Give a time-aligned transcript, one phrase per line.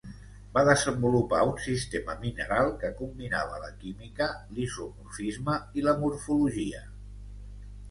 [0.53, 6.85] Va desenvolupar un sistema mineral que combinava la química l'isomorfisme i la morfologia.